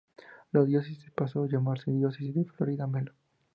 La 0.51 0.63
diócesis 0.65 1.11
pasó 1.11 1.43
a 1.43 1.47
llamarse 1.47 1.91
"Diócesis 1.91 2.33
de 2.33 2.45
Florida-Melo". 2.45 3.13